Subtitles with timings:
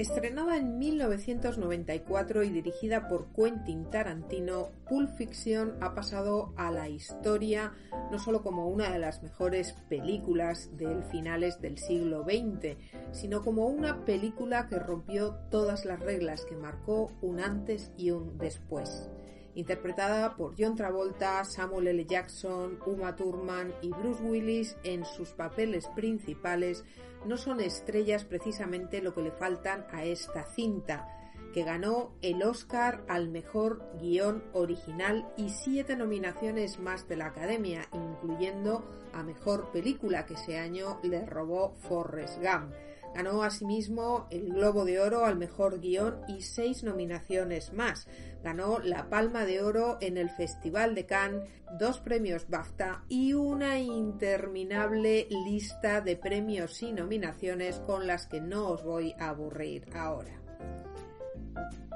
[0.00, 7.74] Estrenada en 1994 y dirigida por Quentin Tarantino, Pulp Fiction ha pasado a la historia
[8.10, 12.78] no solo como una de las mejores películas del finales del siglo XX,
[13.12, 18.38] sino como una película que rompió todas las reglas, que marcó un antes y un
[18.38, 19.10] después
[19.54, 22.04] interpretada por John Travolta, Samuel L.
[22.06, 26.84] Jackson, Uma Thurman y Bruce Willis en sus papeles principales,
[27.26, 31.06] no son estrellas precisamente lo que le faltan a esta cinta,
[31.52, 37.88] que ganó el Oscar al mejor guion original y siete nominaciones más de la Academia,
[37.92, 42.72] incluyendo a mejor película que ese año le robó Forrest Gump.
[43.14, 48.06] Ganó asimismo el Globo de Oro al mejor guion y seis nominaciones más.
[48.42, 53.78] Ganó la Palma de Oro en el Festival de Cannes, dos premios BAFTA y una
[53.78, 60.40] interminable lista de premios y nominaciones con las que no os voy a aburrir ahora.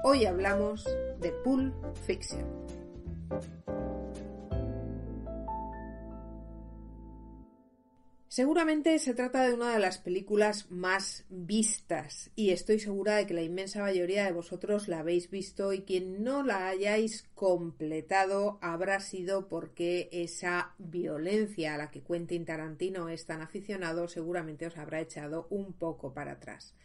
[0.03, 0.85] Hoy hablamos
[1.19, 1.73] de Pulp
[2.05, 2.45] Fiction.
[8.35, 13.33] Seguramente se trata de una de las películas más vistas y estoy segura de que
[13.33, 18.99] la inmensa mayoría de vosotros la habéis visto y quien no la hayáis completado habrá
[18.99, 24.99] sido porque esa violencia a la que Quentin Tarantino es tan aficionado seguramente os habrá
[24.99, 26.75] echado un poco para atrás.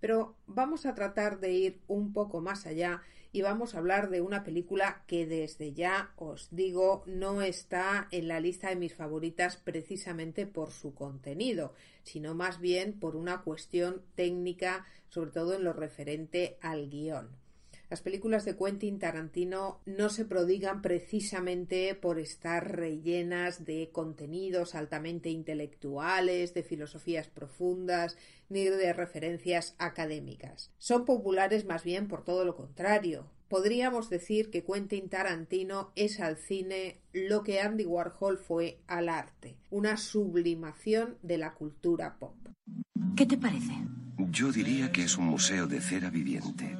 [0.00, 3.02] Pero vamos a tratar de ir un poco más allá
[3.32, 8.26] y vamos a hablar de una película que desde ya os digo no está en
[8.26, 14.02] la lista de mis favoritas precisamente por su contenido, sino más bien por una cuestión
[14.16, 17.39] técnica, sobre todo en lo referente al guion.
[17.90, 25.28] Las películas de Quentin Tarantino no se prodigan precisamente por estar rellenas de contenidos altamente
[25.30, 28.16] intelectuales, de filosofías profundas,
[28.48, 30.70] ni de referencias académicas.
[30.78, 33.28] Son populares más bien por todo lo contrario.
[33.48, 39.56] Podríamos decir que Quentin Tarantino es al cine lo que Andy Warhol fue al arte,
[39.68, 42.36] una sublimación de la cultura pop.
[43.16, 43.72] ¿Qué te parece?
[44.30, 46.76] Yo diría que es un museo de cera viviente.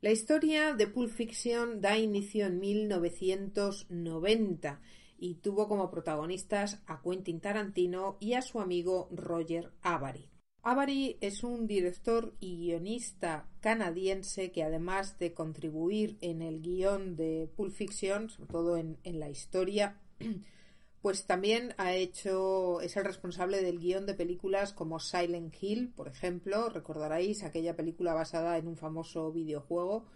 [0.00, 4.80] La historia de Pulp Fiction da inicio en 1990
[5.18, 10.30] y tuvo como protagonistas a Quentin Tarantino y a su amigo Roger Avary.
[10.62, 17.50] Avary es un director y guionista canadiense que además de contribuir en el guion de
[17.56, 20.00] Pulp Fiction, sobre todo en, en la historia,
[21.02, 26.08] pues también ha hecho, es el responsable del guion de películas como Silent Hill, por
[26.08, 30.06] ejemplo, recordaréis aquella película basada en un famoso videojuego,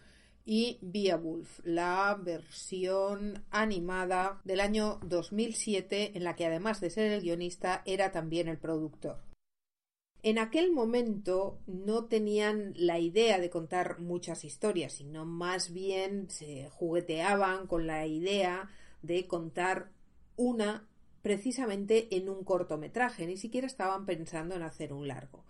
[0.44, 7.22] y Beowulf, la versión animada del año 2007, en la que además de ser el
[7.22, 9.21] guionista, era también el productor.
[10.25, 16.69] En aquel momento no tenían la idea de contar muchas historias, sino más bien se
[16.71, 18.71] jugueteaban con la idea
[19.03, 19.91] de contar
[20.37, 20.88] una
[21.22, 25.44] precisamente en un cortometraje, ni siquiera estaban pensando en hacer un largo.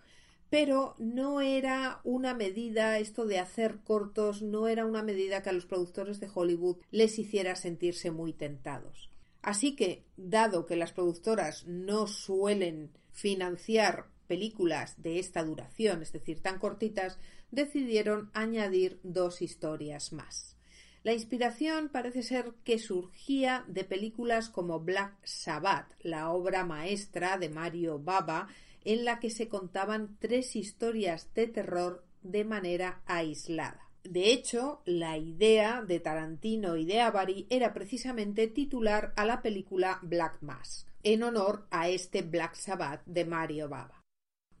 [0.49, 5.53] Pero no era una medida, esto de hacer cortos, no era una medida que a
[5.53, 9.09] los productores de Hollywood les hiciera sentirse muy tentados.
[9.41, 16.41] Así que, dado que las productoras no suelen financiar películas de esta duración, es decir,
[16.41, 17.19] tan cortitas,
[17.51, 20.55] decidieron añadir dos historias más.
[21.03, 27.49] La inspiración parece ser que surgía de películas como Black Sabbath, la obra maestra de
[27.49, 28.47] Mario Baba,
[28.85, 33.89] en la que se contaban tres historias de terror de manera aislada.
[34.05, 39.99] De hecho, la idea de Tarantino y de Avary era precisamente titular a la película
[40.01, 44.02] Black Mass, en honor a este Black Sabbath de Mario Baba.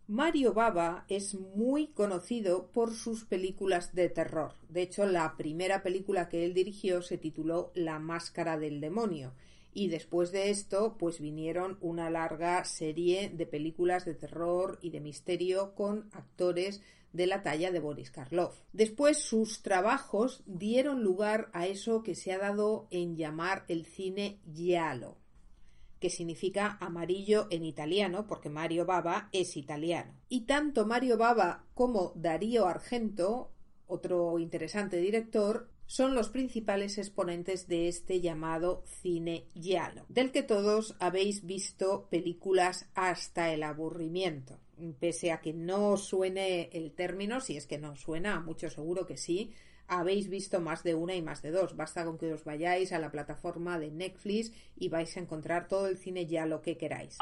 [0.07, 4.53] Mario Baba es muy conocido por sus películas de terror.
[4.67, 9.33] De hecho, la primera película que él dirigió se tituló La Máscara del Demonio
[9.73, 14.99] y después de esto pues vinieron una larga serie de películas de terror y de
[14.99, 18.59] misterio con actores de la talla de Boris Karloff.
[18.73, 24.39] Después sus trabajos dieron lugar a eso que se ha dado en llamar el cine
[24.53, 25.17] giallo,
[26.03, 30.19] que significa amarillo en italiano, porque Mario Bava es italiano.
[30.27, 33.53] Y tanto Mario Bava como Darío Argento,
[33.87, 40.97] otro interesante director, son los principales exponentes de este llamado cine giallo, del que todos
[40.99, 44.59] habéis visto películas hasta el aburrimiento.
[44.99, 49.15] Pese a que no suene el término, si es que no suena, mucho seguro que
[49.15, 49.53] sí,
[49.87, 51.75] habéis visto más de una y más de dos.
[51.75, 55.87] Basta con que os vayáis a la plataforma de Netflix y vais a encontrar todo
[55.87, 57.17] el cine ya lo que queráis.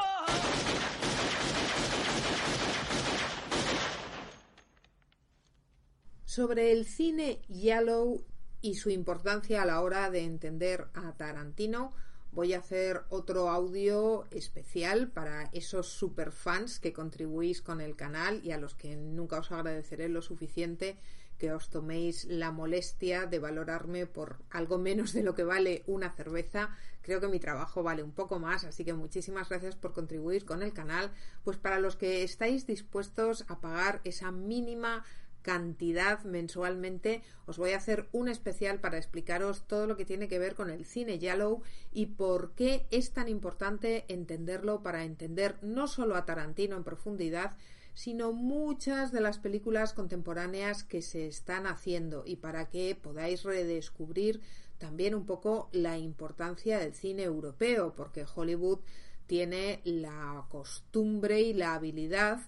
[6.24, 8.24] Sobre el cine Yellow
[8.62, 11.92] y su importancia a la hora de entender a Tarantino,
[12.30, 18.52] voy a hacer otro audio especial para esos superfans que contribuís con el canal y
[18.52, 20.96] a los que nunca os agradeceré lo suficiente
[21.42, 26.14] que os toméis la molestia de valorarme por algo menos de lo que vale una
[26.14, 26.70] cerveza.
[27.02, 30.62] Creo que mi trabajo vale un poco más, así que muchísimas gracias por contribuir con
[30.62, 31.10] el canal.
[31.42, 35.04] Pues para los que estáis dispuestos a pagar esa mínima
[35.42, 40.38] cantidad mensualmente, os voy a hacer un especial para explicaros todo lo que tiene que
[40.38, 45.88] ver con el cine Yellow y por qué es tan importante entenderlo para entender no
[45.88, 47.56] solo a Tarantino en profundidad,
[47.94, 54.40] sino muchas de las películas contemporáneas que se están haciendo y para que podáis redescubrir
[54.78, 58.80] también un poco la importancia del cine europeo, porque Hollywood
[59.26, 62.40] tiene la costumbre y la habilidad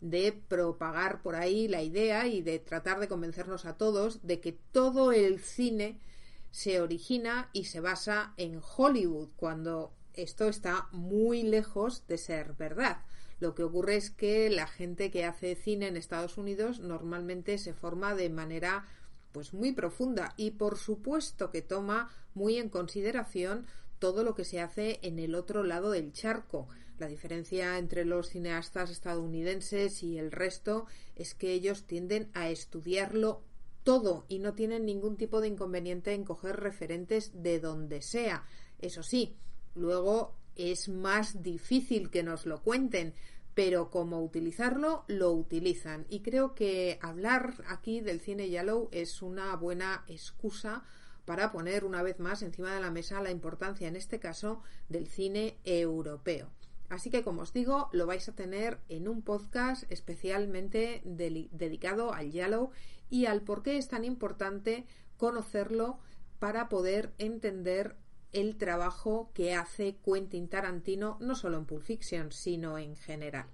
[0.00, 4.52] de propagar por ahí la idea y de tratar de convencernos a todos de que
[4.52, 5.98] todo el cine
[6.50, 13.04] se origina y se basa en Hollywood, cuando esto está muy lejos de ser verdad.
[13.40, 17.72] Lo que ocurre es que la gente que hace cine en Estados Unidos normalmente se
[17.72, 18.86] forma de manera
[19.32, 23.66] pues muy profunda y por supuesto que toma muy en consideración
[23.98, 26.68] todo lo que se hace en el otro lado del charco.
[26.98, 33.42] La diferencia entre los cineastas estadounidenses y el resto es que ellos tienden a estudiarlo
[33.84, 38.44] todo y no tienen ningún tipo de inconveniente en coger referentes de donde sea.
[38.78, 39.36] Eso sí,
[39.74, 43.14] luego es más difícil que nos lo cuenten,
[43.54, 46.06] pero como utilizarlo, lo utilizan.
[46.08, 50.84] Y creo que hablar aquí del cine Yellow es una buena excusa
[51.24, 55.06] para poner una vez más encima de la mesa la importancia, en este caso, del
[55.06, 56.50] cine europeo.
[56.88, 62.32] Así que, como os digo, lo vais a tener en un podcast especialmente dedicado al
[62.32, 62.70] Yellow
[63.10, 64.86] y al por qué es tan importante
[65.16, 66.00] conocerlo
[66.40, 67.96] para poder entender
[68.32, 73.46] el trabajo que hace Quentin Tarantino no solo en Pulp Fiction, sino en general.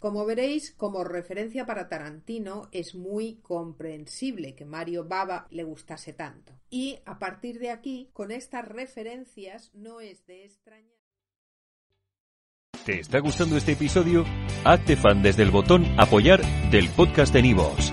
[0.00, 6.54] Como veréis, como referencia para Tarantino, es muy comprensible que Mario Baba le gustase tanto.
[6.70, 11.00] Y a partir de aquí, con estas referencias, no es de extrañar.
[12.86, 14.24] ¿Te está gustando este episodio?
[14.64, 16.40] Hazte fan desde el botón Apoyar
[16.70, 17.92] del podcast de Nivos.